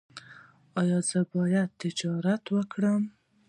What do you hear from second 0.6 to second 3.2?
ایا زه باید تجارت وکړم؟